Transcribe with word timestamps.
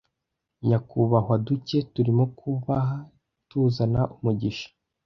nyakubahwa 0.67 1.35
duke 1.45 1.77
turimo 1.93 2.23
kubaha 2.37 2.97
tuzana 3.49 4.01
umugisha 4.15 4.69